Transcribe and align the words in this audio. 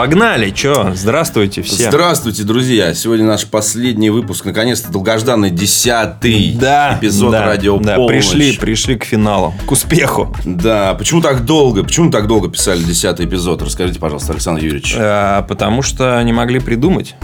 погнали, 0.00 0.48
чё? 0.48 0.92
Здравствуйте 0.94 1.60
все. 1.60 1.90
Здравствуйте, 1.90 2.42
друзья. 2.44 2.94
Сегодня 2.94 3.26
наш 3.26 3.44
последний 3.44 4.08
выпуск. 4.08 4.46
Наконец-то 4.46 4.90
долгожданный 4.90 5.50
десятый 5.50 6.56
да, 6.58 6.96
эпизод 6.98 7.32
да, 7.32 7.44
радио 7.44 7.76
да, 7.76 7.96
«Полночь». 7.96 8.30
пришли, 8.30 8.52
пришли 8.56 8.96
к 8.96 9.04
финалу, 9.04 9.52
к 9.66 9.70
успеху. 9.70 10.34
Да, 10.46 10.94
почему 10.94 11.20
так 11.20 11.44
долго? 11.44 11.84
Почему 11.84 12.10
так 12.10 12.28
долго 12.28 12.48
писали 12.48 12.82
десятый 12.82 13.26
эпизод? 13.26 13.60
Расскажите, 13.60 14.00
пожалуйста, 14.00 14.32
Александр 14.32 14.64
Юрьевич. 14.64 14.96
А, 14.98 15.42
потому 15.42 15.82
что 15.82 16.22
не 16.22 16.32
могли 16.32 16.60
придумать, 16.60 17.14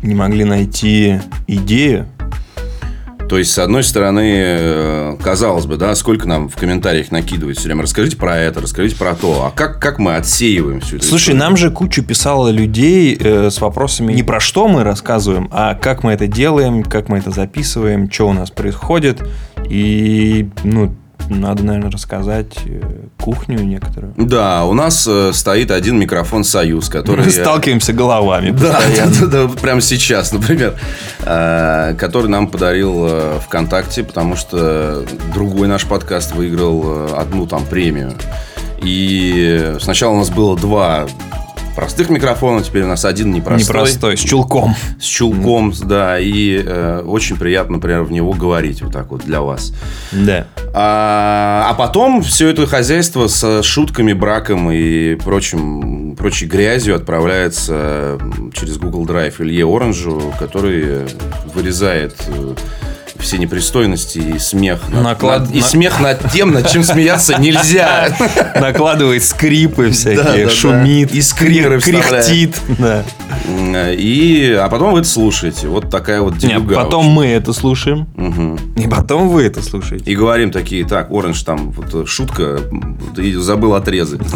не 0.00 0.14
могли 0.14 0.44
найти 0.44 1.20
идею. 1.48 2.06
То 3.28 3.38
есть, 3.38 3.52
с 3.52 3.58
одной 3.58 3.84
стороны, 3.84 4.34
э, 4.34 5.16
казалось 5.22 5.66
бы, 5.66 5.76
да, 5.76 5.94
сколько 5.94 6.26
нам 6.26 6.48
в 6.48 6.56
комментариях 6.56 7.10
накидывают 7.10 7.58
все 7.58 7.66
время. 7.66 7.82
Расскажите 7.82 8.16
про 8.16 8.38
это, 8.38 8.60
расскажите 8.60 8.96
про 8.96 9.14
то. 9.14 9.44
А 9.44 9.50
как, 9.50 9.80
как 9.80 9.98
мы 9.98 10.16
отсеиваем 10.16 10.80
всю 10.80 10.96
эту 10.96 11.04
Слушай, 11.04 11.34
историю? 11.34 11.40
нам 11.40 11.56
же 11.56 11.70
кучу 11.70 12.02
писало 12.02 12.48
людей 12.48 13.16
э, 13.18 13.50
с 13.50 13.60
вопросами 13.60 14.12
не 14.12 14.22
про 14.22 14.40
что 14.40 14.66
мы 14.68 14.82
рассказываем, 14.82 15.48
а 15.52 15.74
как 15.74 16.02
мы 16.02 16.12
это 16.12 16.26
делаем, 16.26 16.82
как 16.82 17.08
мы 17.08 17.18
это 17.18 17.30
записываем, 17.30 18.10
что 18.10 18.28
у 18.28 18.32
нас 18.32 18.50
происходит. 18.50 19.22
И, 19.68 20.48
ну, 20.64 20.94
надо, 21.28 21.64
наверное, 21.64 21.90
рассказать 21.90 22.58
э, 22.64 22.80
кухню 23.20 23.60
некоторую. 23.62 24.14
Да, 24.16 24.64
у 24.64 24.74
нас 24.74 25.06
э, 25.08 25.32
стоит 25.32 25.70
один 25.70 25.98
микрофон 25.98 26.44
«Союз», 26.44 26.88
который... 26.88 27.24
Мы 27.24 27.30
сталкиваемся 27.30 27.92
головами. 27.92 28.50
Да, 28.50 28.80
да, 28.96 29.26
да, 29.26 29.46
вот 29.46 29.60
прямо 29.60 29.80
сейчас, 29.80 30.32
например, 30.32 30.74
э, 31.20 31.94
который 31.98 32.28
нам 32.28 32.48
подарил 32.48 33.06
э, 33.08 33.38
ВКонтакте, 33.46 34.04
потому 34.04 34.36
что 34.36 35.04
другой 35.34 35.68
наш 35.68 35.84
подкаст 35.84 36.34
выиграл 36.34 36.82
э, 36.84 37.14
одну 37.16 37.46
там 37.46 37.64
премию. 37.64 38.12
И 38.82 39.76
сначала 39.80 40.14
у 40.14 40.18
нас 40.18 40.30
было 40.30 40.56
два 40.56 41.06
простых 41.78 42.10
микрофона, 42.10 42.60
теперь 42.60 42.82
у 42.82 42.88
нас 42.88 43.04
один 43.04 43.30
непростой. 43.30 43.76
Непростой, 43.76 44.16
с 44.16 44.20
чулком. 44.20 44.74
С 45.00 45.04
чулком, 45.04 45.72
да, 45.84 46.18
и 46.18 46.60
э, 46.60 47.04
очень 47.06 47.36
приятно, 47.36 47.76
например, 47.76 48.02
в 48.02 48.10
него 48.10 48.32
говорить 48.32 48.82
вот 48.82 48.92
так 48.92 49.12
вот 49.12 49.24
для 49.24 49.42
вас. 49.42 49.72
Да. 50.10 50.48
А, 50.74 51.68
а 51.70 51.74
потом 51.74 52.22
все 52.22 52.48
это 52.48 52.66
хозяйство 52.66 53.28
с 53.28 53.62
шутками, 53.62 54.12
браком 54.12 54.72
и 54.72 55.14
прочим, 55.14 56.16
прочей 56.16 56.46
грязью 56.46 56.96
отправляется 56.96 58.18
через 58.54 58.76
Google 58.78 59.06
Drive 59.06 59.34
Илье 59.38 59.64
Оранжу, 59.64 60.34
который 60.36 61.06
вырезает 61.54 62.16
э, 62.26 62.54
все 63.18 63.38
непристойности 63.38 64.18
и 64.18 64.38
смех. 64.38 64.80
Наклад- 64.90 65.40
над- 65.46 65.54
и 65.54 65.60
смех 65.60 66.00
над 66.00 66.30
тем, 66.32 66.52
над 66.52 66.70
чем 66.70 66.84
смеяться 66.84 67.38
нельзя. 67.38 68.08
Накладывает 68.60 69.24
скрипы 69.24 69.90
всякие, 69.90 70.48
шумит, 70.48 71.12
И 71.12 71.22
скрипы 71.22 71.80
кряхтит. 71.80 72.56
И, 73.48 74.58
а 74.60 74.68
потом 74.68 74.92
вы 74.92 75.00
это 75.00 75.08
слушаете. 75.08 75.68
Вот 75.68 75.90
такая 75.90 76.20
вот 76.20 76.38
делюга. 76.38 76.74
потом 76.74 77.06
мы 77.06 77.26
это 77.26 77.52
слушаем, 77.52 78.06
и 78.76 78.88
потом 78.88 79.28
вы 79.28 79.44
это 79.44 79.62
слушаете. 79.62 80.10
И 80.10 80.16
говорим 80.16 80.50
такие, 80.50 80.86
так, 80.86 81.10
Оранж, 81.10 81.42
там 81.42 81.72
э, 81.92 82.04
шутка, 82.06 82.60
забыл 83.36 83.74
отрезать. 83.74 84.20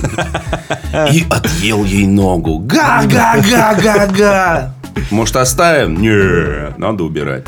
И 1.12 1.24
отъел 1.30 1.84
ей 1.84 2.06
ногу. 2.06 2.58
Га-га-га-га-га. 2.58 4.74
Может, 5.10 5.36
оставим? 5.36 6.00
Нет, 6.00 6.78
надо 6.78 7.04
убирать. 7.04 7.44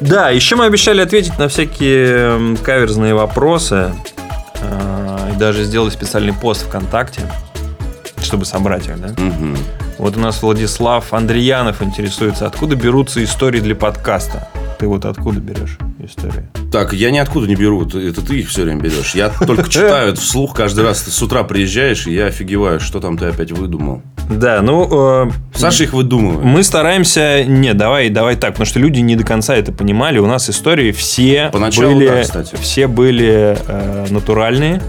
Да, 0.00 0.30
еще 0.30 0.56
мы 0.56 0.66
обещали 0.66 1.00
ответить 1.00 1.38
на 1.38 1.48
всякие 1.48 2.56
каверзные 2.58 3.14
вопросы. 3.14 3.92
а, 4.60 5.30
И 5.32 5.36
даже 5.38 5.64
сделали 5.64 5.90
специальный 5.90 6.32
пост 6.32 6.66
ВКонтакте, 6.66 7.22
чтобы 8.22 8.44
собрать 8.44 8.86
их, 8.86 9.00
да? 9.00 9.08
Мгм. 9.22 9.56
Вот 9.98 10.16
у 10.16 10.20
нас 10.20 10.42
Владислав 10.42 11.12
Андреянов 11.14 11.80
интересуется, 11.82 12.46
откуда 12.46 12.76
берутся 12.76 13.24
истории 13.24 13.60
для 13.60 13.74
подкаста. 13.74 14.48
Ты 14.78 14.86
вот 14.86 15.06
откуда 15.06 15.40
берешь 15.40 15.78
истории? 16.04 16.46
Так, 16.70 16.92
я 16.92 17.10
ниоткуда 17.10 17.46
не 17.46 17.54
беру, 17.56 17.86
это 17.86 18.20
ты 18.20 18.40
их 18.40 18.48
все 18.50 18.64
время 18.64 18.82
берешь. 18.82 19.14
Я 19.14 19.30
только 19.30 19.70
читаю 19.70 20.14
вслух 20.16 20.54
каждый 20.54 20.84
раз. 20.84 21.00
Ты 21.02 21.10
с 21.10 21.22
утра 21.22 21.44
приезжаешь, 21.44 22.06
и 22.06 22.12
я 22.14 22.26
офигеваю, 22.26 22.78
что 22.78 23.00
там 23.00 23.16
ты 23.16 23.24
опять 23.26 23.52
выдумал. 23.52 24.02
Да, 24.28 24.60
ну... 24.62 24.88
э, 25.26 25.30
Саша 25.54 25.84
их 25.84 25.92
выдумывает. 25.92 26.44
Мы 26.44 26.62
стараемся... 26.62 27.44
Не, 27.44 27.74
давай, 27.74 28.08
давай 28.08 28.36
так, 28.36 28.52
потому 28.52 28.66
что 28.66 28.78
люди 28.78 29.00
не 29.00 29.16
до 29.16 29.24
конца 29.24 29.54
это 29.54 29.72
понимали. 29.72 30.18
У 30.18 30.26
нас 30.26 30.50
истории 30.50 30.92
все 30.92 31.50
Поначалу, 31.52 31.94
были, 31.94 32.08
да, 32.08 32.22
кстати. 32.22 32.56
все 32.60 32.86
были 32.86 33.56
э, 33.66 34.06
натуральные, 34.10 34.82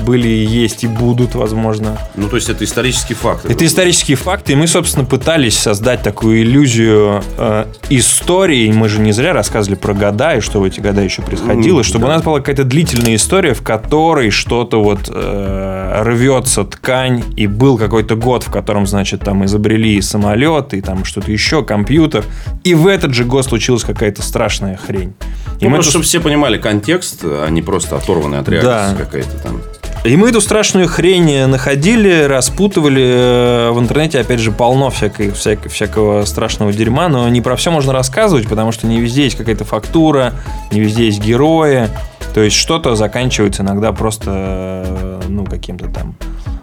были, 0.00 0.28
есть 0.28 0.84
и 0.84 0.86
будут, 0.86 1.34
возможно. 1.34 1.98
Ну, 2.14 2.28
то 2.28 2.36
есть, 2.36 2.48
это 2.48 2.64
исторический 2.64 3.14
факт. 3.14 3.44
Это 3.44 3.64
исторические 3.66 4.16
факты, 4.16 4.52
и 4.52 4.54
мы, 4.56 4.66
собственно, 4.66 5.04
пытались 5.04 5.58
создать 5.58 6.02
такую 6.02 6.42
иллюзию 6.42 7.22
э, 7.38 7.66
истории. 7.90 8.70
Мы 8.72 8.88
же 8.88 9.00
не 9.00 9.12
зря 9.12 9.32
рассказывали 9.32 9.76
про 9.76 9.94
года 9.94 10.36
и 10.36 10.40
что 10.40 10.60
в 10.60 10.64
эти 10.64 10.80
года 10.80 11.00
еще 11.02 11.22
происходило, 11.22 11.78
М, 11.78 11.84
чтобы 11.84 12.06
да. 12.06 12.12
у 12.12 12.14
нас 12.14 12.22
была 12.22 12.38
какая-то 12.38 12.64
длительная 12.64 13.16
история, 13.16 13.54
в 13.54 13.62
которой 13.62 14.30
что-то 14.30 14.82
вот 14.82 15.10
э, 15.12 16.02
рвется 16.02 16.64
ткань, 16.64 17.22
и 17.36 17.46
был 17.46 17.78
какой-то 17.78 18.16
год, 18.16 18.42
в 18.44 18.50
котором, 18.50 18.86
значит, 18.86 19.20
там 19.20 19.44
изобрели 19.44 20.00
самолет, 20.00 20.74
и 20.74 20.80
там 20.80 21.04
что-то 21.04 21.30
еще, 21.30 21.64
компьютер, 21.64 22.24
и 22.64 22.74
в 22.74 22.86
этот 22.86 23.14
же 23.14 23.24
год 23.24 23.44
случилась 23.44 23.84
какая-то 23.84 24.22
страшная 24.22 24.76
хрень. 24.76 25.14
И 25.60 25.64
Ну, 25.64 25.70
мы 25.70 25.76
просто, 25.76 25.90
эту 25.90 25.90
чтобы 25.90 26.04
все 26.04 26.20
понимали 26.20 26.58
контекст, 26.58 27.20
а 27.22 27.48
не 27.48 27.62
просто 27.62 27.96
оторванный 27.96 28.38
от 28.38 28.48
реальности 28.48 28.96
Да. 28.98 29.04
какая-то 29.04 29.38
там. 29.42 29.60
И 30.04 30.16
мы 30.16 30.30
эту 30.30 30.40
страшную 30.40 30.88
хрень 30.88 31.46
находили, 31.46 32.24
распутывали. 32.24 33.02
Э, 33.04 33.70
В 33.70 33.78
интернете, 33.78 34.18
опять 34.18 34.40
же, 34.40 34.50
полно 34.50 34.90
всякой, 34.90 35.30
всяк- 35.30 35.68
всякого 35.68 36.24
страшного 36.24 36.72
дерьма, 36.72 37.08
но 37.08 37.28
не 37.28 37.40
про 37.40 37.54
все 37.54 37.70
можно 37.70 37.92
рассказывать, 37.92 38.48
потому 38.48 38.72
что 38.72 38.88
не 38.88 39.00
везде 39.00 39.24
есть 39.24 39.36
какая-то 39.36 39.64
фактура, 39.64 40.32
не 40.72 40.80
везде 40.80 41.06
есть 41.06 41.22
герои. 41.24 41.88
То 42.34 42.40
есть 42.40 42.56
что-то 42.56 42.96
заканчивается 42.96 43.62
иногда 43.62 43.92
просто, 43.92 44.30
э, 44.34 45.20
ну, 45.28 45.44
каким-то 45.44 45.86
там 45.88 46.16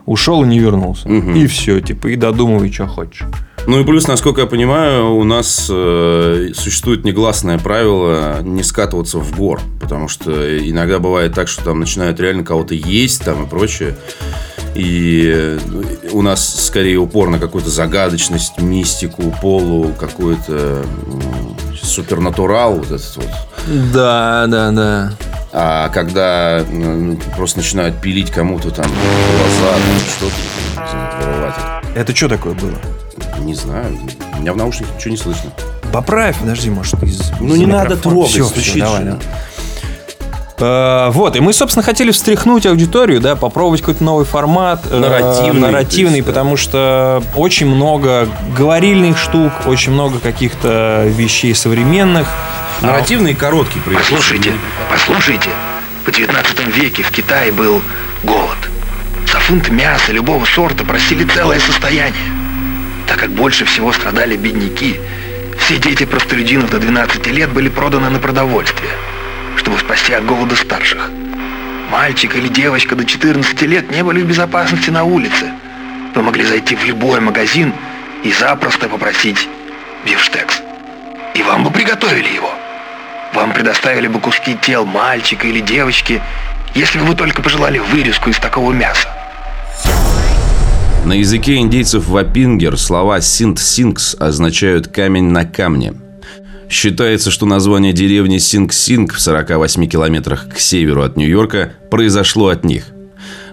ушел 0.06 0.44
и 0.44 0.48
не 0.48 0.60
вернулся. 0.60 1.08
Мгм. 1.08 1.34
И 1.36 1.48
все, 1.48 1.80
типа, 1.80 2.08
и 2.08 2.18
додумывай, 2.18 2.72
что 2.74 2.88
хочешь. 2.88 3.24
Ну 3.70 3.80
и 3.80 3.84
плюс, 3.84 4.08
насколько 4.08 4.42
я 4.42 4.48
понимаю, 4.48 5.14
у 5.14 5.24
нас 5.24 5.68
э, 5.70 6.50
существует 6.56 7.06
негласное 7.06 7.60
правило 7.60 8.42
не 8.42 8.64
скатываться 8.64 9.20
в 9.20 9.38
гор. 9.38 9.62
Потому 9.80 10.08
что 10.08 10.32
иногда 10.68 10.98
бывает 10.98 11.36
так, 11.36 11.48
что 11.48 11.66
там 11.66 11.80
начинают 11.80 12.20
реально 12.20 12.44
кого-то 12.44 12.74
есть 12.74 13.24
там 13.24 13.44
и 13.44 13.48
прочее. 13.48 13.96
И 14.74 15.32
э, 15.32 15.60
у 16.14 16.24
нас 16.24 16.66
скорее 16.66 16.98
упор 16.98 17.30
на 17.30 17.38
какую-то 17.38 17.70
загадочность, 17.70 18.60
мистику, 18.60 19.32
полу, 19.40 19.94
какой-то 20.00 20.84
м, 20.84 21.56
супернатурал 21.80 22.78
вот 22.78 22.88
этот 22.88 23.18
вот. 23.18 23.30
Да, 23.94 24.48
да, 24.48 24.72
да. 24.72 25.14
А 25.54 25.90
когда 25.90 26.66
м, 26.68 27.20
просто 27.38 27.60
начинают 27.60 28.02
пилить 28.02 28.32
кому-то 28.32 28.72
там 28.72 28.88
глаза, 28.88 29.78
что-то, 30.18 31.24
вырывать, 31.24 31.56
Это 31.96 32.16
что 32.16 32.28
такое 32.30 32.56
было? 32.56 32.74
Не 33.40 33.54
знаю, 33.56 33.98
у 34.38 34.42
меня 34.42 34.54
в 34.54 34.58
наушниках 34.58 34.96
ничего 34.96 35.12
не 35.12 35.18
слышно. 35.18 35.52
Поправь, 35.92 36.38
подожди, 36.40 36.70
может, 36.70 37.02
из 37.04 37.32
Ну, 37.40 37.54
из 37.56 37.60
не 37.60 37.66
надо 37.66 37.98
трогать, 37.98 38.32
стучит 38.32 38.64
всё, 38.64 38.80
давай, 38.80 39.00
же. 39.00 39.06
давай. 39.06 39.20
Э, 40.62 41.10
Вот, 41.12 41.36
и 41.36 41.40
мы, 41.40 41.54
собственно, 41.54 41.84
хотели 41.84 42.12
встряхнуть 42.12 42.66
аудиторию, 42.66 43.22
да, 43.22 43.36
попробовать 43.36 43.80
какой-то 43.82 44.04
новый 44.04 44.26
формат. 44.26 44.82
э, 44.90 44.98
Нарративный, 45.00 45.62
нарративный, 45.62 46.16
есть, 46.18 46.26
да. 46.28 46.32
потому 46.34 46.58
что 46.58 47.24
очень 47.36 47.68
много 47.68 48.28
говорильных 48.58 49.18
штук, 49.18 49.52
очень 49.66 49.94
много 49.94 50.20
каких-то 50.20 51.06
вещей 51.08 51.56
современных. 51.56 52.28
Нарративный 52.82 53.32
и 53.32 53.36
короткий 53.36 53.80
происходит. 53.80 54.10
Послушайте, 54.10 54.52
послушайте. 54.92 55.50
В 56.06 56.12
19 56.12 56.76
веке 56.76 57.04
в 57.04 57.12
Китае 57.12 57.52
был 57.52 57.82
голод. 58.24 58.58
За 59.32 59.38
фунт 59.40 59.70
мяса 59.70 60.12
любого 60.12 60.44
сорта 60.46 60.84
просили 60.84 61.24
целое 61.26 61.60
состояние. 61.60 62.14
Так 63.10 63.22
как 63.22 63.32
больше 63.32 63.66
всего 63.66 63.92
страдали 63.92 64.38
бедняки, 64.38 65.00
все 65.58 65.78
дети 65.78 66.06
простолюдинов 66.06 66.70
до 66.70 66.78
12 66.78 67.26
лет 67.28 67.50
были 67.52 67.68
проданы 67.68 68.12
на 68.12 68.20
продовольствие, 68.20 68.92
чтобы 69.58 69.80
спасти 69.80 70.14
от 70.14 70.28
голода 70.28 70.56
старших. 70.56 71.10
Мальчик 71.90 72.36
или 72.36 72.48
девочка 72.48 72.96
до 72.96 73.04
14 73.04 73.60
лет 73.64 73.90
не 73.90 74.04
были 74.04 74.22
в 74.22 74.28
безопасности 74.28 74.92
на 74.92 75.06
улице. 75.06 75.52
Вы 76.14 76.22
могли 76.22 76.46
зайти 76.46 76.76
в 76.76 76.86
любой 76.86 77.20
магазин 77.20 77.74
и 78.24 78.32
запросто 78.32 78.88
попросить 78.88 79.50
бифштекс. 80.06 80.62
И 81.34 81.42
вам 81.42 81.64
бы 81.64 81.72
приготовили 81.72 82.30
его. 82.30 82.54
Вам 83.34 83.54
предоставили 83.54 84.06
бы 84.06 84.20
куски 84.20 84.56
тел 84.62 84.86
мальчика 84.86 85.48
или 85.48 85.62
девочки, 85.62 86.22
если 86.76 87.00
бы 87.00 87.06
вы 87.06 87.16
только 87.16 87.42
пожелали 87.42 87.80
вырезку 87.80 88.30
из 88.30 88.38
такого 88.38 88.72
мяса. 88.72 89.19
На 91.10 91.14
языке 91.14 91.56
индейцев 91.56 92.08
вапингер 92.08 92.78
слова 92.78 93.20
«синт-синкс» 93.20 94.16
означают 94.20 94.90
«камень 94.90 95.24
на 95.24 95.44
камне». 95.44 95.96
Считается, 96.70 97.32
что 97.32 97.48
название 97.48 97.94
деревни 97.94 98.38
Синг-Синг 98.38 99.14
в 99.14 99.20
48 99.20 99.88
километрах 99.88 100.48
к 100.50 100.60
северу 100.60 101.02
от 101.02 101.18
Нью-Йорка 101.18 101.72
произошло 101.90 102.50
от 102.50 102.64
них. 102.64 102.90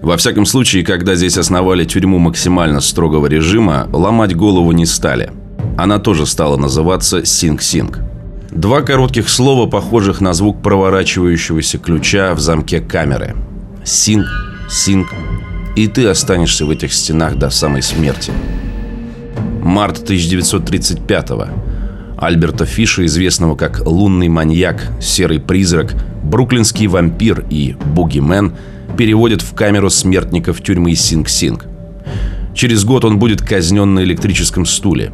Во 0.02 0.18
всяком 0.18 0.44
случае, 0.44 0.84
когда 0.84 1.14
здесь 1.14 1.38
основали 1.38 1.86
тюрьму 1.86 2.18
максимально 2.18 2.82
строгого 2.82 3.26
режима, 3.26 3.88
ломать 3.90 4.36
голову 4.36 4.72
не 4.72 4.84
стали. 4.84 5.32
Она 5.78 5.98
тоже 5.98 6.26
стала 6.26 6.58
называться 6.58 7.24
Синг-Синг. 7.24 8.00
Два 8.50 8.82
коротких 8.82 9.30
слова, 9.30 9.66
похожих 9.66 10.20
на 10.20 10.34
звук 10.34 10.60
проворачивающегося 10.62 11.78
ключа 11.78 12.34
в 12.34 12.38
замке 12.38 12.80
камеры. 12.80 13.34
Синг, 13.82 14.26
Синг, 14.68 15.08
и 15.76 15.88
ты 15.88 16.06
останешься 16.06 16.64
в 16.64 16.70
этих 16.70 16.92
стенах 16.92 17.36
до 17.36 17.50
самой 17.50 17.82
смерти. 17.82 18.32
Март 19.62 20.04
1935 20.04 21.30
-го. 21.30 21.48
Альберта 22.18 22.64
Фиша, 22.64 23.04
известного 23.04 23.56
как 23.56 23.86
«Лунный 23.86 24.28
маньяк», 24.28 24.90
«Серый 25.00 25.38
призрак», 25.38 25.94
«Бруклинский 26.24 26.86
вампир» 26.86 27.44
и 27.50 27.76
«Бугимен», 27.94 28.54
переводят 28.96 29.42
в 29.42 29.54
камеру 29.54 29.90
смертников 29.90 30.62
тюрьмы 30.62 30.94
Синг-Синг. 30.94 31.66
Через 32.54 32.84
год 32.84 33.04
он 33.04 33.18
будет 33.18 33.42
казнен 33.42 33.94
на 33.94 34.02
электрическом 34.02 34.64
стуле. 34.64 35.12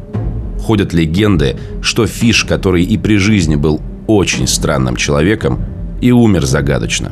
Ходят 0.61 0.93
легенды, 0.93 1.57
что 1.81 2.07
Фиш, 2.07 2.45
который 2.45 2.85
и 2.85 2.97
при 2.97 3.17
жизни 3.17 3.57
был 3.57 3.81
очень 4.07 4.47
странным 4.47 4.95
человеком, 4.95 5.59
и 5.99 6.11
умер 6.11 6.45
загадочно. 6.45 7.11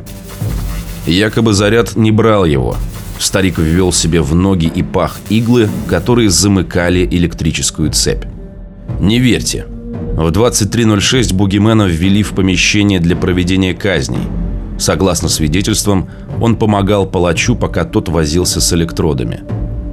Якобы 1.06 1.52
заряд 1.52 1.96
не 1.96 2.12
брал 2.12 2.46
его. 2.46 2.76
Старик 3.18 3.58
ввел 3.58 3.92
себе 3.92 4.20
в 4.20 4.34
ноги 4.34 4.66
и 4.66 4.82
пах 4.82 5.18
иглы, 5.28 5.68
которые 5.88 6.30
замыкали 6.30 7.06
электрическую 7.10 7.90
цепь. 7.92 8.24
Не 9.00 9.18
верьте, 9.18 9.66
в 10.16 10.28
23.06 10.28 11.34
Бугимена 11.34 11.84
ввели 11.84 12.22
в 12.22 12.32
помещение 12.32 13.00
для 13.00 13.16
проведения 13.16 13.74
казней. 13.74 14.28
Согласно 14.78 15.28
свидетельствам, 15.28 16.08
он 16.40 16.56
помогал 16.56 17.06
палачу, 17.06 17.54
пока 17.54 17.84
тот 17.84 18.08
возился 18.08 18.60
с 18.60 18.72
электродами. 18.72 19.40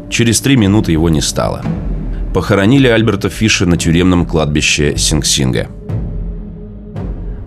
Через 0.10 0.42
три 0.42 0.58
минуты 0.58 0.92
его 0.92 1.10
не 1.10 1.22
стало. 1.22 1.64
Похоронили 2.34 2.88
Альберта 2.88 3.30
Фиша 3.30 3.66
на 3.66 3.78
тюремном 3.78 4.26
кладбище 4.26 4.96
Синг-Синга. 4.96 5.70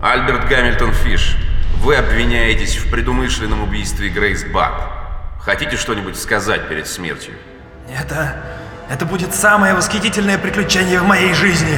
Альберт 0.01 0.49
Гамильтон 0.49 0.91
Фиш, 0.91 1.37
вы 1.83 1.95
обвиняетесь 1.95 2.75
в 2.75 2.89
предумышленном 2.89 3.63
убийстве 3.63 4.09
Грейс 4.09 4.45
Бак. 4.53 5.02
Хотите 5.45 5.75
что-нибудь 5.75 6.15
сказать 6.15 6.69
перед 6.69 6.87
смертью? 6.87 7.33
Это... 7.93 8.37
это 8.89 9.05
будет 9.05 9.35
самое 9.35 9.73
восхитительное 9.73 10.37
приключение 10.37 11.01
в 11.01 11.05
моей 11.05 11.33
жизни. 11.33 11.77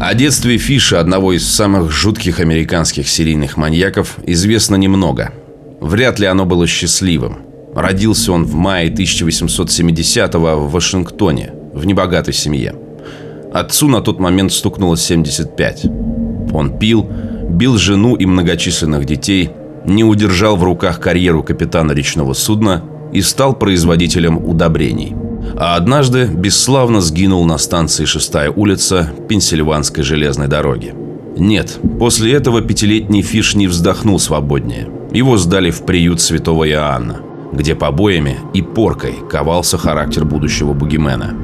О 0.00 0.12
детстве 0.12 0.58
Фиша, 0.58 0.98
одного 0.98 1.32
из 1.34 1.48
самых 1.48 1.92
жутких 1.92 2.40
американских 2.40 3.08
серийных 3.08 3.56
маньяков, 3.56 4.16
известно 4.26 4.74
немного. 4.74 5.32
Вряд 5.80 6.18
ли 6.18 6.26
оно 6.26 6.46
было 6.46 6.66
счастливым. 6.66 7.42
Родился 7.76 8.32
он 8.32 8.44
в 8.44 8.54
мае 8.56 8.90
1870-го 8.90 10.66
в 10.66 10.72
Вашингтоне, 10.72 11.52
в 11.72 11.86
небогатой 11.86 12.34
семье. 12.34 12.74
Отцу 13.54 13.86
на 13.86 14.00
тот 14.00 14.18
момент 14.18 14.52
стукнуло 14.52 14.96
75. 14.96 15.84
Он 16.52 16.76
пил, 16.76 17.08
бил 17.50 17.76
жену 17.76 18.16
и 18.16 18.26
многочисленных 18.26 19.04
детей, 19.04 19.50
не 19.84 20.04
удержал 20.04 20.56
в 20.56 20.64
руках 20.64 21.00
карьеру 21.00 21.42
капитана 21.42 21.92
речного 21.92 22.32
судна 22.32 22.84
и 23.12 23.22
стал 23.22 23.54
производителем 23.54 24.38
удобрений– 24.38 25.14
а 25.56 25.76
однажды 25.76 26.26
бесславно 26.26 27.00
сгинул 27.00 27.44
на 27.44 27.58
станции 27.58 28.04
Шестая 28.04 28.50
улица 28.50 29.10
Пенсильванской 29.28 30.02
железной 30.02 30.48
дороги. 30.48 30.94
Нет, 31.36 31.78
после 31.98 32.32
этого 32.32 32.60
пятилетний 32.60 33.22
Фиш 33.22 33.54
не 33.54 33.68
вздохнул 33.68 34.18
свободнее. 34.18 34.88
Его 35.12 35.36
сдали 35.36 35.70
в 35.70 35.84
приют 35.84 36.20
святого 36.20 36.68
Иоанна, 36.68 37.20
где 37.52 37.74
побоями 37.74 38.38
и 38.54 38.62
поркой 38.62 39.14
ковался 39.30 39.78
характер 39.78 40.24
будущего 40.24 40.72
бугимена. 40.72 41.34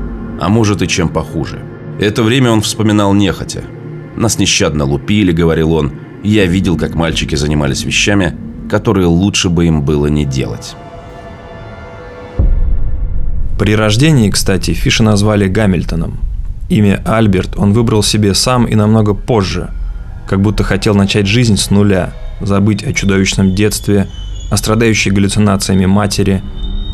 А 0.40 0.48
может 0.48 0.82
и 0.82 0.88
чем 0.88 1.08
похуже. 1.08 1.62
Это 2.00 2.22
время 2.22 2.50
он 2.50 2.60
вспоминал 2.60 3.14
нехотя. 3.14 3.62
«Нас 4.16 4.38
нещадно 4.38 4.84
лупили»,— 4.84 5.32
говорил 5.32 5.72
он. 5.72 5.92
«Я 6.24 6.46
видел, 6.46 6.76
как 6.76 6.94
мальчики 6.94 7.36
занимались 7.36 7.84
вещами, 7.84 8.34
которые 8.68 9.06
лучше 9.06 9.50
бы 9.50 9.66
им 9.66 9.82
было 9.82 10.06
не 10.06 10.24
делать». 10.24 10.74
При 13.58 13.76
рождении, 13.76 14.30
кстати, 14.30 14.72
Фиша 14.72 15.04
назвали 15.04 15.46
Гамильтоном. 15.46 16.18
Имя 16.68 17.00
Альберт 17.04 17.56
он 17.56 17.72
выбрал 17.72 18.02
себе 18.02 18.34
сам 18.34 18.64
и 18.64 18.74
намного 18.74 19.14
позже, 19.14 19.70
как 20.28 20.40
будто 20.40 20.64
хотел 20.64 20.94
начать 20.94 21.26
жизнь 21.26 21.56
с 21.56 21.70
нуля, 21.70 22.12
забыть 22.40 22.82
о 22.82 22.92
чудовищном 22.92 23.54
детстве, 23.54 24.08
о 24.50 24.56
страдающей 24.56 25.12
галлюцинациями 25.12 25.86
матери, 25.86 26.42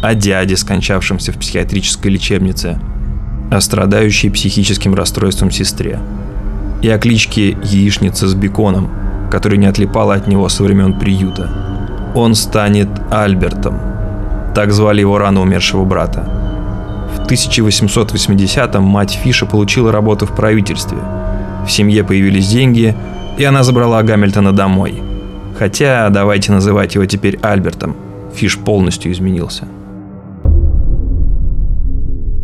о 0.02 0.14
дяде, 0.14 0.56
скончавшемся 0.56 1.32
в 1.32 1.38
психиатрической 1.38 2.10
лечебнице, 2.10 2.78
о 3.50 3.60
страдающей 3.60 4.30
психическим 4.30 4.94
расстройством 4.94 5.50
сестре, 5.50 5.98
и 6.82 6.88
о 6.88 6.98
кличке 6.98 7.56
«Яичница 7.62 8.28
с 8.28 8.34
беконом», 8.34 8.90
которая 9.30 9.58
не 9.58 9.66
отлипала 9.66 10.14
от 10.14 10.26
него 10.26 10.48
со 10.48 10.62
времен 10.62 10.98
приюта. 10.98 11.50
Он 12.14 12.34
станет 12.34 12.88
Альбертом. 13.10 13.78
Так 14.54 14.72
звали 14.72 15.00
его 15.00 15.18
рано 15.18 15.40
умершего 15.40 15.84
брата. 15.84 16.28
В 17.16 17.30
1880-м 17.30 18.82
мать 18.82 19.18
Фиша 19.22 19.46
получила 19.46 19.92
работу 19.92 20.26
в 20.26 20.34
правительстве. 20.34 20.98
В 21.66 21.70
семье 21.70 22.02
появились 22.02 22.48
деньги, 22.48 22.96
и 23.38 23.44
она 23.44 23.62
забрала 23.62 24.02
Гамильтона 24.02 24.52
домой. 24.52 25.02
Хотя, 25.58 26.08
давайте 26.10 26.52
называть 26.52 26.94
его 26.94 27.06
теперь 27.06 27.38
Альбертом. 27.42 27.94
Фиш 28.34 28.58
полностью 28.58 29.12
изменился. 29.12 29.66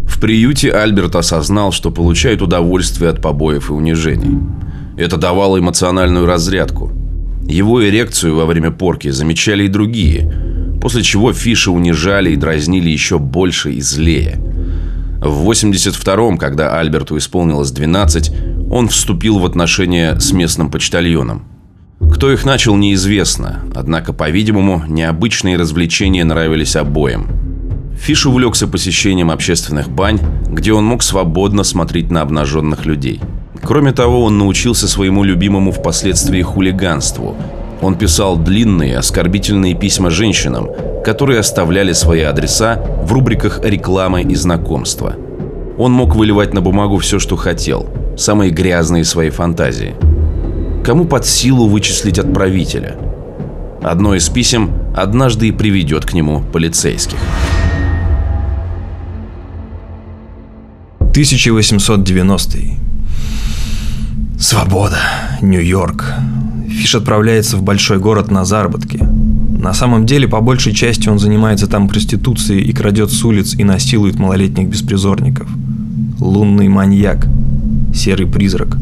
В 0.07 0.21
приюте 0.21 0.73
Альберт 0.73 1.15
осознал, 1.17 1.73
что 1.73 1.91
получает 1.91 2.41
удовольствие 2.41 3.11
от 3.11 3.21
побоев 3.21 3.71
и 3.71 3.73
унижений. 3.73 4.39
Это 4.97 5.17
давало 5.17 5.59
эмоциональную 5.59 6.27
разрядку. 6.27 6.93
Его 7.47 7.87
эрекцию 7.87 8.37
во 8.37 8.47
время 8.47 8.71
порки 8.71 9.11
замечали 9.11 9.65
и 9.65 9.69
другие, 9.69 10.33
после 10.81 11.03
чего 11.03 11.33
Фиша 11.33 11.71
унижали 11.71 12.31
и 12.31 12.37
дразнили 12.37 12.91
еще 12.91 13.19
больше 13.19 13.73
и 13.73 13.81
злее– 13.81 14.41
в 15.21 15.51
82-м, 15.51 16.39
когда 16.39 16.79
Альберту 16.79 17.17
исполнилось 17.17 17.71
12, 17.71 18.33
он 18.71 18.89
вступил 18.89 19.39
в 19.39 19.47
отношения 19.47 20.19
с 20.21 20.33
местным 20.33 20.71
почтальоном. 20.71 21.45
Кто 22.13 22.31
их 22.31 22.45
начал, 22.45 22.77
неизвестно, 22.77 23.65
однако, 23.75 24.13
по-видимому, 24.13 24.85
необычные 24.87 25.57
развлечения 25.57 26.25
нравились 26.25 26.77
обоим. 26.77 27.29
Фиш 27.99 28.27
увлекся 28.27 28.69
посещением 28.69 29.31
общественных 29.31 29.89
бань, 29.89 30.21
где 30.51 30.73
он 30.73 30.85
мог 30.85 31.03
свободно 31.03 31.65
смотреть 31.65 32.11
на 32.11 32.21
обнаженных 32.21 32.85
людей. 32.85 33.21
Кроме 33.63 33.93
того, 33.93 34.25
он 34.25 34.39
научился 34.39 34.89
своему 34.89 35.25
любимому 35.25 35.73
впоследствии 35.73 36.43
хулиганству. 36.43 37.37
Он 37.83 37.97
писал 37.97 38.37
длинные, 38.37 38.99
оскорбительные 38.99 39.75
письма 39.75 40.11
женщинам, 40.11 40.69
которые 41.05 41.41
оставляли 41.41 41.93
свои 41.93 42.23
адреса 42.23 42.83
в 43.03 43.13
рубриках 43.13 43.61
рекламы 43.63 44.23
и 44.23 44.35
знакомства. 44.35 45.15
Он 45.79 45.93
мог 45.93 46.15
выливать 46.15 46.55
на 46.55 46.61
бумагу 46.61 46.97
все, 46.99 47.19
что 47.19 47.37
хотел, 47.37 47.87
самые 48.17 48.51
грязные 48.51 49.05
свои 49.05 49.31
фантазии. 49.31 49.95
Кому 50.85 51.05
под 51.05 51.27
силу 51.27 51.69
вычислить 51.69 52.19
отправителя? 52.19 52.97
Одно 53.83 54.15
из 54.15 54.29
писем 54.29 54.71
однажды 54.97 55.49
и 55.49 55.53
приведет 55.53 56.07
к 56.07 56.15
нему 56.15 56.43
полицейских. 56.53 57.19
1890. 61.11 62.86
Свобода. 64.39 64.99
Нью-Йорк. 65.41 66.13
Фиш 66.69 66.95
отправляется 66.95 67.57
в 67.57 67.63
большой 67.63 67.99
город 67.99 68.31
на 68.31 68.45
заработки. 68.45 68.99
На 68.99 69.73
самом 69.73 70.05
деле, 70.05 70.29
по 70.29 70.43
большей 70.43 70.75
части 70.75 71.09
он 71.09 71.19
занимается 71.19 71.67
там 71.67 71.89
проституцией 71.89 72.63
и 72.63 72.75
крадет 72.75 73.11
с 73.11 73.25
улиц 73.25 73.55
и 73.55 73.65
насилует 73.65 74.19
малолетних 74.19 74.69
беспризорников. 74.69 75.49
Лунный 76.21 76.69
маньяк. 76.69 77.27
Серый 77.95 78.27
призрак. 78.27 78.77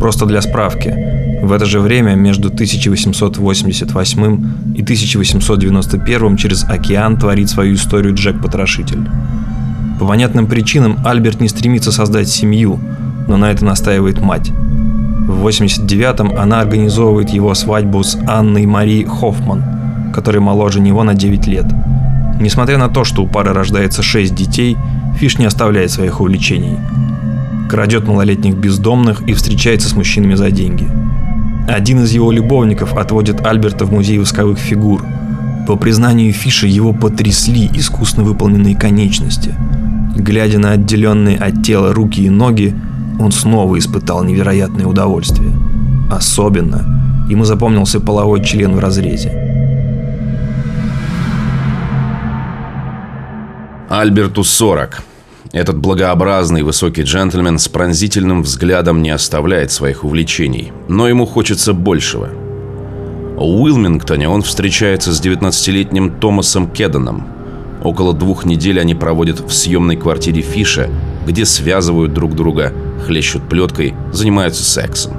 Просто 0.00 0.24
для 0.24 0.40
справки. 0.40 0.94
В 1.42 1.52
это 1.52 1.66
же 1.66 1.80
время 1.80 2.14
между 2.14 2.48
1888 2.48 4.46
и 4.76 4.82
1891 4.82 6.36
через 6.38 6.64
океан 6.64 7.18
творит 7.18 7.50
свою 7.50 7.74
историю 7.74 8.14
Джек 8.14 8.40
Потрошитель. 8.40 9.06
По 10.00 10.06
понятным 10.06 10.46
причинам 10.46 10.96
Альберт 11.04 11.42
не 11.42 11.48
стремится 11.48 11.92
создать 11.92 12.28
семью, 12.28 12.80
но 13.28 13.36
на 13.36 13.50
это 13.50 13.64
настаивает 13.64 14.20
мать. 14.20 14.50
В 15.26 15.46
89-м 15.46 16.36
она 16.36 16.60
организовывает 16.60 17.30
его 17.30 17.54
свадьбу 17.54 18.02
с 18.02 18.18
Анной 18.26 18.66
Марией 18.66 19.04
Хоффман, 19.04 20.12
которая 20.12 20.42
моложе 20.42 20.80
него 20.80 21.02
на 21.02 21.14
9 21.14 21.46
лет. 21.46 21.66
Несмотря 22.40 22.78
на 22.78 22.88
то, 22.88 23.04
что 23.04 23.22
у 23.22 23.26
пары 23.26 23.52
рождается 23.52 24.02
6 24.02 24.34
детей, 24.34 24.76
Фиш 25.18 25.38
не 25.38 25.46
оставляет 25.46 25.90
своих 25.90 26.20
увлечений. 26.20 26.78
Крадет 27.70 28.06
малолетних 28.06 28.56
бездомных 28.56 29.22
и 29.22 29.32
встречается 29.32 29.88
с 29.88 29.94
мужчинами 29.94 30.34
за 30.34 30.50
деньги. 30.50 30.86
Один 31.68 32.02
из 32.02 32.12
его 32.12 32.30
любовников 32.30 32.94
отводит 32.94 33.46
Альберта 33.46 33.86
в 33.86 33.92
музей 33.92 34.18
восковых 34.18 34.58
фигур. 34.58 35.02
По 35.66 35.76
признанию 35.76 36.32
Фиша, 36.32 36.66
его 36.66 36.92
потрясли 36.92 37.70
искусно 37.72 38.22
выполненные 38.22 38.76
конечности. 38.76 39.54
Глядя 40.14 40.58
на 40.58 40.72
отделенные 40.72 41.38
от 41.38 41.62
тела 41.62 41.94
руки 41.94 42.22
и 42.22 42.28
ноги, 42.28 42.74
он 43.18 43.32
снова 43.32 43.78
испытал 43.78 44.24
невероятное 44.24 44.86
удовольствие. 44.86 45.52
Особенно 46.10 47.26
ему 47.28 47.44
запомнился 47.44 48.00
половой 48.00 48.44
член 48.44 48.74
в 48.74 48.78
разрезе. 48.78 49.44
Альберту 53.88 54.44
40. 54.44 55.02
Этот 55.52 55.78
благообразный 55.78 56.62
высокий 56.62 57.02
джентльмен 57.02 57.58
с 57.58 57.68
пронзительным 57.68 58.42
взглядом 58.42 59.02
не 59.02 59.10
оставляет 59.10 59.70
своих 59.70 60.02
увлечений, 60.02 60.72
но 60.88 61.08
ему 61.08 61.26
хочется 61.26 61.72
большего. 61.72 62.28
В 63.36 63.42
Уилмингтоне 63.42 64.28
он 64.28 64.42
встречается 64.42 65.12
с 65.12 65.20
19-летним 65.20 66.18
Томасом 66.18 66.68
Кеданом. 66.68 67.28
Около 67.84 68.14
двух 68.14 68.44
недель 68.44 68.80
они 68.80 68.94
проводят 68.94 69.40
в 69.40 69.52
съемной 69.52 69.96
квартире 69.96 70.42
Фиша, 70.42 70.88
где 71.26 71.44
связывают 71.44 72.12
друг 72.12 72.34
друга, 72.34 72.72
хлещут 73.04 73.48
плеткой, 73.48 73.94
занимаются 74.12 74.64
сексом. 74.64 75.12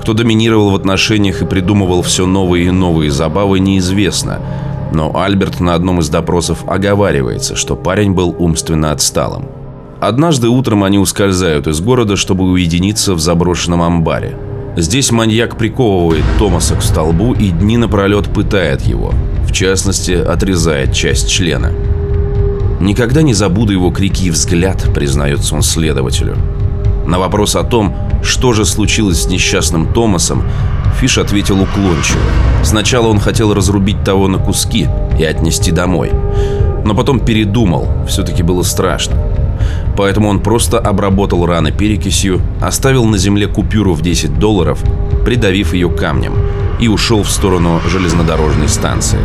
Кто 0.00 0.12
доминировал 0.12 0.70
в 0.70 0.76
отношениях 0.76 1.42
и 1.42 1.46
придумывал 1.46 2.02
все 2.02 2.26
новые 2.26 2.66
и 2.66 2.70
новые 2.70 3.10
забавы, 3.10 3.60
неизвестно– 3.60 4.40
но 4.92 5.14
Альберт 5.14 5.60
на 5.60 5.74
одном 5.74 6.00
из 6.00 6.08
допросов 6.08 6.64
оговаривается, 6.66 7.56
что 7.56 7.76
парень 7.76 8.12
был 8.12 8.34
умственно 8.38 8.92
отсталым. 8.92 9.46
Однажды 10.00 10.48
утром 10.48 10.84
они 10.84 10.98
ускользают 10.98 11.66
из 11.66 11.80
города, 11.80 12.16
чтобы 12.16 12.44
уединиться 12.44 13.14
в 13.14 13.20
заброшенном 13.20 13.82
амбаре. 13.82 14.38
Здесь 14.76 15.10
маньяк 15.10 15.56
приковывает 15.56 16.24
Томаса 16.38 16.76
к 16.76 16.82
столбу 16.82 17.32
и 17.32 17.48
дни 17.48 17.78
напролет 17.78 18.28
пытает 18.28 18.82
его. 18.82 19.12
В 19.46 19.52
частности, 19.52 20.12
отрезает 20.12 20.92
часть 20.92 21.30
члена. 21.30 21.72
«Никогда 22.78 23.22
не 23.22 23.32
забуду 23.32 23.72
его 23.72 23.90
крики 23.90 24.24
и 24.24 24.30
взгляд», 24.30 24.86
признается 24.94 25.54
он 25.54 25.62
следователю. 25.62 26.36
На 27.06 27.20
вопрос 27.20 27.54
о 27.54 27.62
том, 27.62 27.94
что 28.22 28.52
же 28.52 28.64
случилось 28.64 29.22
с 29.22 29.28
несчастным 29.28 29.92
Томасом, 29.92 30.42
Фиш 31.00 31.18
ответил 31.18 31.62
уклончиво. 31.62 32.20
Сначала 32.64 33.06
он 33.06 33.20
хотел 33.20 33.54
разрубить 33.54 34.02
того 34.02 34.26
на 34.26 34.38
куски 34.38 34.88
и 35.18 35.24
отнести 35.24 35.70
домой. 35.70 36.10
Но 36.84 36.94
потом 36.94 37.20
передумал, 37.20 37.86
все-таки 38.08 38.42
было 38.42 38.62
страшно. 38.62 39.16
Поэтому 39.96 40.28
он 40.28 40.40
просто 40.40 40.78
обработал 40.78 41.46
раны 41.46 41.70
перекисью, 41.70 42.40
оставил 42.60 43.04
на 43.04 43.18
земле 43.18 43.46
купюру 43.46 43.94
в 43.94 44.02
10 44.02 44.38
долларов, 44.38 44.82
придавив 45.24 45.74
ее 45.74 45.88
камнем, 45.88 46.34
и 46.80 46.88
ушел 46.88 47.22
в 47.22 47.30
сторону 47.30 47.80
железнодорожной 47.88 48.68
станции. 48.68 49.20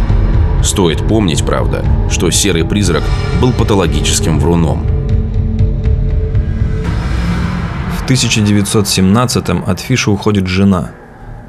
Стоит 0.63 1.05
помнить, 1.07 1.43
правда, 1.43 1.83
что 2.11 2.29
серый 2.29 2.63
призрак 2.63 3.03
был 3.41 3.51
патологическим 3.51 4.39
вруном. 4.39 5.00
В 8.05 8.09
1917-м 8.09 9.63
от 9.65 9.79
Фиша 9.79 10.11
уходит 10.11 10.47
жена– 10.47 10.91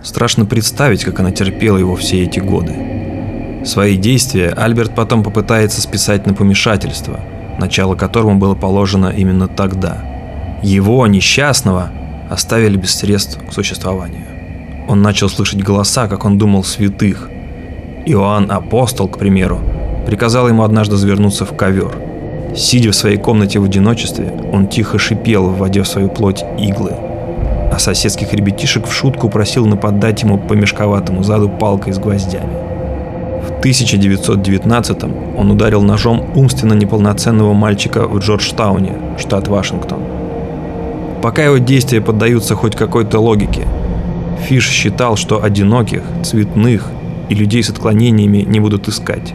Страшно 0.03 0.47
представить, 0.47 1.05
как 1.05 1.21
она 1.21 1.31
терпела 1.31 1.79
его 1.79 1.95
все 1.95 2.25
эти 2.25 2.41
годы. 2.41 3.63
Свои 3.65 3.97
действия 3.97 4.49
Альберт 4.49 4.97
потом 4.97 5.23
попытается 5.23 5.81
списать 5.81 6.27
на 6.27 6.35
помешательство, 6.35 7.21
начало 7.59 7.95
которому 7.95 8.39
было 8.39 8.57
положено 8.57 9.15
именно 9.17 9.47
тогда. 9.47 9.99
Его, 10.63 11.07
несчастного, 11.07 11.93
оставили 12.29 12.77
без 12.77 12.97
средств 12.97 13.39
к 13.49 13.53
существованию. 13.53 14.27
Он 14.89 15.03
начал 15.03 15.29
слышать 15.29 15.63
голоса, 15.63 16.09
как 16.09 16.25
он 16.25 16.37
думал, 16.37 16.65
святых. 16.65 17.31
Иоанн 18.05 18.51
Апостол, 18.51 19.07
к 19.07 19.19
примеру, 19.19 19.61
приказал 20.05 20.49
ему 20.49 20.65
однажды 20.65 20.97
завернуться 20.97 21.45
в 21.45 21.57
ковер. 21.57 21.93
Сидя 22.57 22.91
в 22.91 22.97
своей 22.97 23.17
комнате 23.17 23.59
в 23.59 23.65
одиночестве, 23.65 24.33
он 24.53 24.67
тихо 24.67 24.99
шипел, 24.99 25.49
вводя 25.49 25.83
в 25.83 25.89
свою 25.89 26.09
плоть 26.09 26.45
иглы– 26.59 26.93
а 27.73 27.79
соседских 27.79 28.35
ребятишек 28.35 28.87
в 28.87 28.93
шутку 28.93 29.31
просил 29.31 29.65
нападать 29.65 30.23
ему 30.23 30.37
по 30.37 30.53
мешковатому 30.53 31.23
заду 31.23 31.49
палкой 31.49 31.95
с 31.95 31.99
гвоздями. 31.99 32.53
В 33.43 33.65
1919-м 33.65 35.39
он 35.39 35.51
ударил 35.51 35.81
ножом 35.81 36.23
умственно 36.35 36.75
неполноценного 36.75 37.55
мальчика 37.55 38.07
в 38.07 38.19
Джорджтауне, 38.19 38.93
штат 39.19 39.49
Вашингтон. 39.49 40.01
Пока 41.23 41.45
его 41.45 41.57
действия 41.57 42.03
поддаются 42.03 42.55
хоть 42.55 42.77
какой-то 42.77 43.21
логике, 43.21 43.67
Фиш 44.47 44.69
считал, 44.69 45.17
что 45.17 45.43
одиноких, 45.43 46.03
цветных 46.23 46.91
и 47.31 47.35
людей 47.35 47.63
с 47.63 47.71
отклонениями 47.71 48.45
не 48.47 48.61
будут 48.61 48.87
искать. 48.89 49.33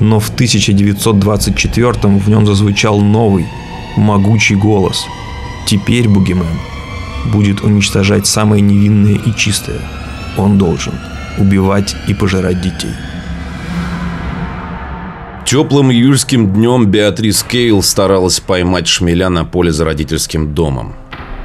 Но 0.00 0.18
в 0.18 0.34
1924-м 0.34 2.18
в 2.18 2.28
нем 2.28 2.46
зазвучал 2.46 3.00
новый, 3.00 3.46
могучий 3.96 4.56
голос. 4.56 5.04
Теперь 5.66 6.08
Бугимен 6.08 6.58
будет 7.26 7.60
уничтожать 7.60 8.26
самое 8.26 8.62
невинное 8.62 9.14
и 9.14 9.36
чистое. 9.36 9.80
Он 10.36 10.58
должен 10.58 10.94
убивать 11.38 11.94
и 12.08 12.14
пожирать 12.14 12.60
детей. 12.62 12.94
Теплым 15.44 15.90
июльским 15.90 16.52
днем 16.52 16.86
Беатрис 16.86 17.42
Кейл 17.42 17.82
старалась 17.82 18.40
поймать 18.40 18.86
шмеля 18.86 19.28
на 19.28 19.44
поле 19.44 19.72
за 19.72 19.84
родительским 19.84 20.54
домом. 20.54 20.94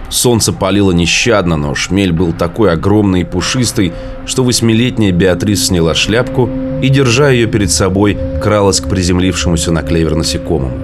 Солнце 0.10 0.54
палило 0.54 0.92
нещадно, 0.92 1.58
но 1.58 1.76
шмель 1.76 2.12
был 2.12 2.32
такой 2.34 2.72
огромный 2.72 3.22
и 3.22 3.26
пушистый, 3.26 3.94
что 4.26 4.44
восьмилетняя 4.44 5.12
Беатрис 5.12 5.68
сняла 5.68 5.94
шляпку 5.94 6.50
и, 6.82 6.90
держа 6.90 7.30
ее 7.30 7.48
перед 7.48 7.72
собой, 7.72 8.18
кралась 8.42 8.82
к 8.82 8.88
приземлившемуся 8.88 9.72
на 9.72 9.82
клевер 9.82 10.16
насекомому. 10.16 10.78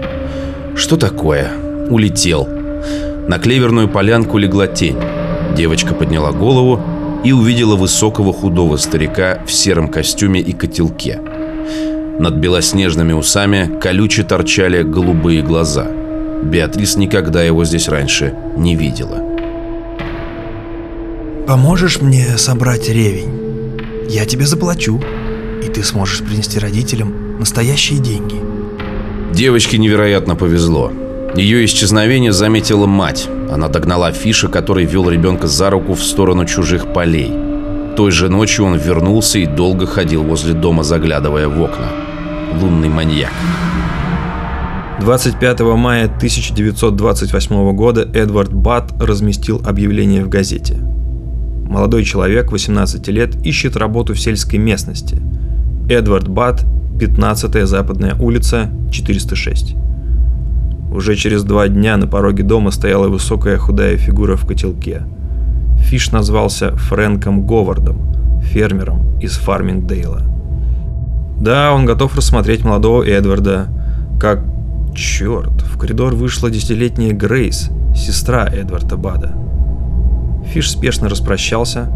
Что 0.75 0.98
такое? 0.98 1.51
Улетел. 1.90 2.48
На 3.28 3.38
клеверную 3.38 3.88
полянку 3.88 4.38
легла 4.38 4.68
тень. 4.68 4.98
Девочка 5.56 5.94
подняла 5.94 6.32
голову 6.32 6.82
и 7.24 7.32
увидела 7.32 7.75
высокого 7.75 8.34
худого 8.34 8.78
старика 8.78 9.40
в 9.46 9.51
сером 9.51 9.90
костюме 9.90 10.42
и 10.42 10.54
котелке. 10.54 11.20
Над 12.20 12.36
белоснежными 12.36 13.13
усами 13.13 13.80
колюче 13.80 14.24
торчали 14.24 14.84
голубые 14.84 15.42
глаза. 15.42 15.88
Беатрис 16.43 16.95
никогда 16.95 17.43
его 17.43 17.63
здесь 17.65 17.88
раньше 17.88 18.33
не 18.57 18.75
видела. 18.75 19.24
«Поможешь 21.48 22.01
мне 22.01 22.38
собрать 22.38 22.89
ревень? 22.89 23.77
Я 24.10 24.25
тебе 24.25 24.45
заплачу, 24.45 25.01
и 25.63 25.67
ты 25.67 25.83
сможешь 25.83 26.19
принести 26.19 26.60
родителям 26.60 27.39
настоящие 27.39 28.00
деньги». 28.00 28.36
Девочке 29.33 29.77
невероятно 29.77 30.36
повезло. 30.36 30.91
Ее 31.36 31.63
исчезновение 31.63 32.33
заметила 32.33 32.86
мать. 32.86 33.27
Она 33.50 33.69
догнала 33.69 34.12
Фиша, 34.12 34.50
который 34.50 34.86
вел 34.86 35.10
ребенка 35.10 35.48
за 35.48 35.69
руку 35.69 35.93
в 35.93 36.03
сторону 36.03 36.45
чужих 36.45 36.91
полей. 36.93 37.31
Той 37.95 38.12
же 38.12 38.29
ночью 38.29 38.65
он 38.65 38.77
вернулся 38.77 39.39
и 39.39 39.45
долго 39.45 39.86
ходил 39.86 40.24
возле 40.24 40.53
дома, 40.53 40.83
заглядывая 40.83 41.48
в 41.48 41.62
окна. 41.62 41.88
Лунный 42.60 42.89
маньяк. 42.89 43.31
25 45.01 45.62
мая 45.62 46.05
1928 46.05 47.75
года 47.75 48.08
Эдвард 48.13 48.53
Бат 48.53 48.93
разместил 49.01 49.60
объявление 49.65 50.24
в 50.24 50.29
газете. 50.29 50.75
Молодой 50.75 52.03
человек, 52.03 52.51
18 52.51 53.08
лет, 53.08 53.36
ищет 53.43 53.75
работу 53.75 54.13
в 54.13 54.20
сельской 54.20 54.60
местности. 54.60 55.20
Эдвард 55.89 56.27
Бат, 56.27 56.63
15-я 57.00 57.65
Западная 57.65 58.13
улица, 58.13 58.70
406. 58.91 59.75
Уже 60.93 61.15
через 61.15 61.43
два 61.43 61.67
дня 61.67 61.98
на 61.98 62.05
пороге 62.05 62.43
дома 62.43 62.70
стояла 62.70 63.08
высокая 63.08 63.58
худая 63.58 63.98
фигура 63.98 64.36
в 64.36 64.46
котелке. 64.46 65.01
Фиш 65.77 66.12
назвался 66.12 66.75
Фрэнком 66.75 67.48
Говардом, 67.48 68.41
фермером 68.43 69.20
из 69.20 69.31
Фармингдейла. 69.38 70.22
Да, 71.39 71.74
он 71.74 71.88
готов 71.88 72.15
рассмотреть 72.15 72.63
молодого 72.63 73.01
Эдварда, 73.01 73.67
как... 74.20 74.50
Черт, 74.93 75.62
в 75.62 75.77
коридор 75.77 76.15
вышла 76.15 76.50
десятилетняя 76.50 77.13
Грейс, 77.13 77.69
сестра 77.95 78.48
Эдварда 78.48 78.98
Бада. 78.98 79.36
Фиш 80.48 80.71
спешно 80.71 81.10
распрощался, 81.10 81.91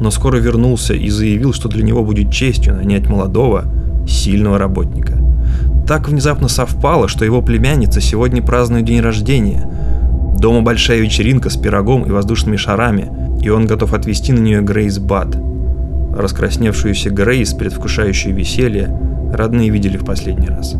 но 0.00 0.10
скоро 0.10 0.38
вернулся 0.38 0.94
и 0.94 1.08
заявил, 1.08 1.52
что 1.52 1.68
для 1.68 1.82
него 1.82 2.04
будет 2.04 2.32
честью 2.32 2.74
нанять 2.74 3.08
молодого, 3.08 3.64
сильного 4.06 4.58
работника– 4.58 5.18
так 5.86 6.08
внезапно 6.08 6.48
совпало, 6.48 7.08
что 7.08 7.24
его 7.24 7.42
племянница 7.42 8.00
сегодня 8.00 8.40
празднует 8.42 8.84
день 8.84 9.00
рождения. 9.00 9.68
Дома 10.38 10.62
большая 10.62 11.00
вечеринка 11.00 11.50
с 11.50 11.56
пирогом 11.56 12.04
и 12.04 12.10
воздушными 12.10 12.56
шарами, 12.56 13.10
и 13.42 13.48
он 13.48 13.66
готов 13.66 13.92
отвезти 13.92 14.32
на 14.32 14.38
нее 14.38 14.62
Грейс 14.62 14.98
Бад. 14.98 15.36
Раскрасневшуюся 16.16 17.10
Грейс, 17.10 17.52
предвкушающую 17.52 18.34
веселье, 18.34 18.96
родные 19.32 19.70
видели 19.70 19.96
в 19.96 20.04
последний 20.04 20.48
раз. 20.48 20.76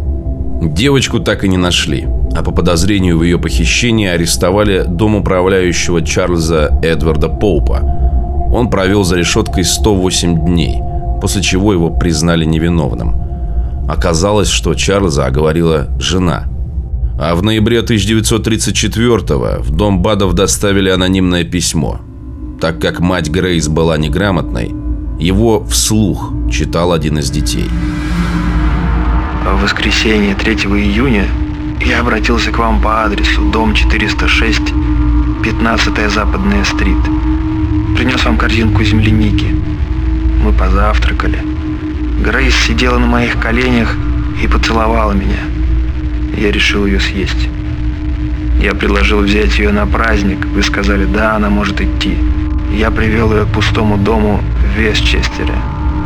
Девочку 0.62 1.20
так 1.20 1.44
и 1.44 1.48
не 1.48 1.56
нашли, 1.56 2.06
а 2.34 2.42
по 2.42 2.52
подозрению 2.52 3.18
в 3.18 3.22
ее 3.22 3.38
похищении 3.38 4.08
арестовали 4.08 4.84
дом 4.86 5.16
управляющего 5.16 6.02
Чарльза 6.02 6.78
Эдварда 6.82 7.28
Поупа. 7.28 7.80
Он 8.52 8.70
провел 8.70 9.04
за 9.04 9.16
решеткой 9.16 9.64
108 9.64 10.46
дней– 10.46 10.80
после 11.22 11.40
чего 11.40 11.72
его 11.72 11.88
признали 11.88 12.44
невиновным. 12.44 13.14
Оказалось, 13.88 14.48
что 14.48 14.74
Чарльза 14.74 15.24
оговорила 15.24 15.86
жена. 16.00 16.46
А 17.16 17.36
в 17.36 17.44
ноябре 17.44 17.78
1934 17.78 19.60
в 19.60 19.70
дом 19.70 20.02
Бадов 20.02 20.32
доставили 20.32 20.90
анонимное 20.90 21.44
письмо. 21.44 22.00
Так 22.60 22.80
как 22.80 22.98
мать 22.98 23.30
Грейс 23.30 23.68
была 23.68 23.96
неграмотной, 23.98 24.74
его 25.20 25.64
вслух 25.64 26.32
читал 26.50 26.92
один 26.92 27.18
из 27.18 27.30
детей. 27.30 27.68
В 29.44 29.60
воскресенье 29.60 30.36
3 30.36 30.54
июня 30.54 31.26
я 31.84 31.98
обратился 31.98 32.52
к 32.52 32.58
вам 32.58 32.80
по 32.80 33.02
адресу 33.02 33.42
дом 33.50 33.74
406, 33.74 34.72
15 35.42 36.12
Западная 36.12 36.64
стрит. 36.64 36.96
Принес 37.96 38.24
вам 38.24 38.36
корзинку 38.36 38.84
земляники. 38.84 39.46
Мы 40.44 40.52
позавтракали. 40.52 41.40
Грейс 42.24 42.54
сидела 42.54 42.98
на 42.98 43.06
моих 43.06 43.40
коленях 43.40 43.96
и 44.40 44.46
поцеловала 44.46 45.10
меня. 45.10 45.40
Я 46.36 46.52
решил 46.52 46.86
ее 46.86 47.00
съесть. 47.00 47.48
Я 48.60 48.74
предложил 48.74 49.18
взять 49.18 49.58
ее 49.58 49.72
на 49.72 49.86
праздник. 49.88 50.46
Вы 50.46 50.62
сказали, 50.62 51.04
да, 51.04 51.34
она 51.34 51.50
может 51.50 51.80
идти. 51.80 52.16
Я 52.72 52.92
привел 52.92 53.32
ее 53.34 53.44
к 53.44 53.48
пустому 53.48 53.98
дому 53.98 54.40
в 54.60 54.78
Вестчестере, 54.78 55.54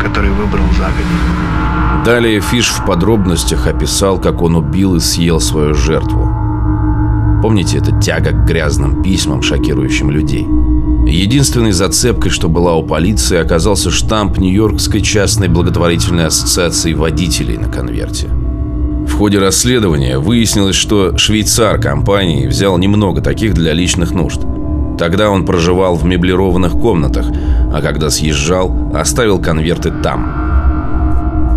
который 0.00 0.30
выбрал 0.30 0.64
загодя. 0.72 1.75
Далее 2.06 2.40
Фиш 2.40 2.68
в 2.68 2.86
подробностях 2.86 3.66
описал, 3.66 4.20
как 4.20 4.40
он 4.40 4.54
убил 4.54 4.94
и 4.94 5.00
съел 5.00 5.40
свою 5.40 5.74
жертву. 5.74 6.30
Помните, 7.42 7.78
это 7.78 7.90
тяга 8.00 8.30
к 8.30 8.46
грязным 8.46 9.02
письмам, 9.02 9.42
шокирующим 9.42 10.12
людей? 10.12 10.46
Единственной 11.04 11.72
зацепкой, 11.72 12.30
что 12.30 12.48
была 12.48 12.76
у 12.76 12.86
полиции, 12.86 13.38
оказался 13.38 13.90
штамп 13.90 14.38
Нью-Йоркской 14.38 15.00
частной 15.00 15.48
благотворительной 15.48 16.26
ассоциации 16.26 16.92
водителей 16.92 17.56
на 17.56 17.68
конверте. 17.68 18.28
В 18.28 19.12
ходе 19.14 19.40
расследования 19.40 20.20
выяснилось, 20.20 20.76
что 20.76 21.18
швейцар 21.18 21.80
компании 21.80 22.46
взял 22.46 22.78
немного 22.78 23.20
таких 23.20 23.52
для 23.54 23.72
личных 23.72 24.12
нужд. 24.12 24.42
Тогда 24.96 25.28
он 25.28 25.44
проживал 25.44 25.96
в 25.96 26.04
меблированных 26.04 26.70
комнатах, 26.70 27.26
а 27.74 27.82
когда 27.82 28.10
съезжал, 28.10 28.92
оставил 28.94 29.40
конверты 29.40 29.90
там. 29.90 30.55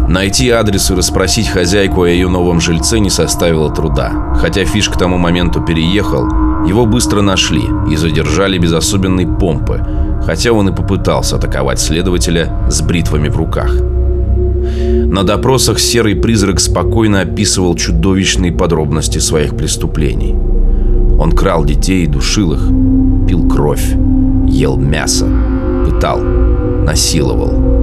Найти 0.10 0.50
адрес 0.50 0.90
и 0.90 0.96
расспросить 0.96 1.50
хозяйку 1.50 2.02
о 2.02 2.10
ее 2.10 2.30
новом 2.30 2.60
жильце 2.60 2.98
не 2.98 3.12
составило 3.12 3.72
труда. 3.72 4.34
Хотя 4.38 4.66
Фиш 4.66 4.90
к 4.90 4.98
тому 4.98 5.20
моменту 5.20 5.62
переехал, 5.62 6.26
его 6.66 6.88
быстро 6.88 7.22
нашли 7.22 7.62
и 7.88 7.96
задержали 7.96 8.58
без 8.58 8.74
особенной 8.74 9.28
помпы, 9.28 9.86
хотя 10.26 10.52
он 10.52 10.68
и 10.68 10.76
попытался 10.76 11.36
атаковать 11.36 11.80
следователя 11.80 12.52
с 12.72 12.82
бритвами 12.82 13.30
в 13.30 13.38
руках. 13.38 13.72
На 13.72 15.22
допросах 15.24 15.80
серый 15.80 16.16
призрак 16.16 16.60
спокойно 16.60 17.22
описывал 17.22 17.76
чудовищные 17.76 18.52
подробности 18.52 19.20
своих 19.20 19.56
преступлений. 19.56 20.34
Он 21.20 21.34
крал 21.34 21.66
детей 21.66 22.06
и 22.06 22.08
душил 22.08 22.54
их, 22.54 22.68
пил 23.28 23.48
кровь, 23.48 23.94
ел 24.48 24.76
мясо, 24.76 25.28
пытал, 25.86 26.20
насиловал. 26.20 27.79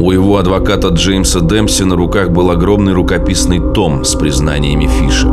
У 0.00 0.12
его 0.12 0.38
адвоката 0.38 0.88
Джеймса 0.88 1.40
Демпси 1.40 1.82
на 1.82 1.94
руках 1.94 2.30
был 2.30 2.50
огромный 2.50 2.94
рукописный 2.94 3.60
том 3.60 4.02
с 4.02 4.14
признаниями 4.14 4.86
Фиша. 4.86 5.28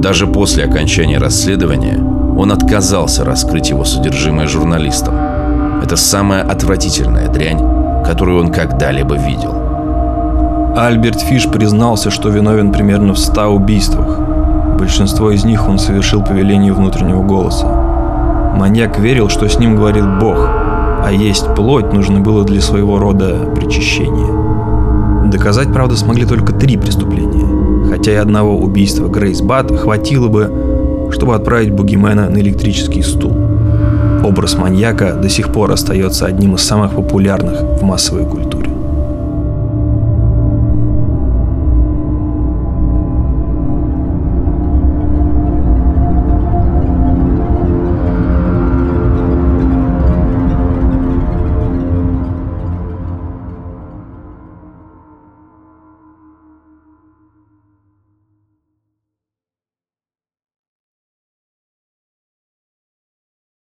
Даже 0.00 0.28
после 0.28 0.64
окончания 0.64 1.18
расследования 1.18 1.98
он 2.38 2.52
отказался 2.52 3.24
раскрыть 3.24 3.70
его 3.70 3.84
содержимое 3.84 4.46
журналистам. 4.46 5.16
Это 5.82 5.96
самая 5.96 6.44
отвратительная 6.44 7.26
дрянь, 7.26 7.58
которую 8.04 8.44
он 8.44 8.52
когда-либо 8.52 9.16
видел. 9.16 10.74
Альберт 10.76 11.20
Фиш 11.20 11.48
признался, 11.48 12.12
что 12.12 12.28
виновен 12.28 12.70
примерно 12.70 13.14
в 13.14 13.18
100 13.18 13.48
убийствах. 13.48 14.20
Большинство 14.78 15.32
из 15.32 15.44
них 15.44 15.68
он 15.68 15.80
совершил 15.80 16.22
по 16.22 16.30
велению 16.30 16.76
внутреннего 16.76 17.24
голоса. 17.24 17.66
Маньяк 18.56 19.00
верил, 19.00 19.28
что 19.28 19.48
с 19.48 19.58
ним 19.58 19.74
говорит 19.74 20.04
Бог, 20.20 20.61
а 21.04 21.10
есть 21.12 21.54
плоть 21.54 21.92
нужно 21.92 22.20
было 22.20 22.44
для 22.44 22.60
своего 22.60 22.98
рода 22.98 23.50
причащения. 23.54 25.30
Доказать, 25.30 25.72
правда, 25.72 25.96
смогли 25.96 26.26
только 26.26 26.52
три 26.52 26.76
преступления, 26.76 27.88
хотя 27.88 28.12
и 28.12 28.16
одного 28.16 28.56
убийства 28.56 29.08
Грейс 29.08 29.40
Бат 29.40 29.70
хватило 29.70 30.28
бы, 30.28 31.10
чтобы 31.12 31.34
отправить 31.34 31.72
Бугимена 31.72 32.28
на 32.28 32.38
электрический 32.38 33.02
стул. 33.02 33.32
Образ 34.24 34.56
маньяка 34.56 35.14
до 35.14 35.28
сих 35.28 35.52
пор 35.52 35.72
остается 35.72 36.26
одним 36.26 36.54
из 36.54 36.62
самых 36.62 36.94
популярных 36.94 37.60
в 37.60 37.82
массовой 37.82 38.24
культуре. 38.24 38.71